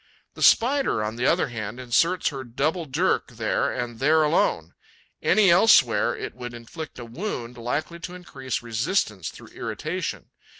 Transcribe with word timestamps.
The 0.33 0.41
Spider, 0.41 1.03
on 1.03 1.15
the 1.15 1.27
other 1.27 1.49
hand, 1.49 1.79
inserts 1.79 2.29
her 2.29 2.43
double 2.43 2.85
dirk 2.85 3.33
there 3.33 3.71
and 3.71 3.99
there 3.99 4.23
alone; 4.23 4.73
any 5.21 5.51
elsewhere 5.51 6.17
it 6.17 6.33
would 6.33 6.55
inflict 6.55 6.97
a 6.97 7.05
wound 7.05 7.55
likely 7.55 7.99
to 7.99 8.15
increase 8.15 8.63
resistance 8.63 9.29
through 9.29 9.49
irritation. 9.49 10.31